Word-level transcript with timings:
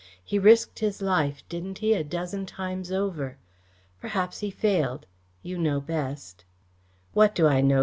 He 0.23 0.39
risked 0.39 0.79
his 0.79 0.99
life, 0.99 1.43
didn't 1.47 1.77
he, 1.77 1.93
a 1.93 2.03
dozen 2.03 2.47
times 2.47 2.91
over? 2.91 3.37
Perhaps 3.99 4.39
he 4.39 4.49
failed. 4.49 5.05
You 5.43 5.59
know 5.59 5.79
best." 5.79 6.43
"What 7.13 7.35
do 7.35 7.45
I 7.45 7.61
know?" 7.61 7.79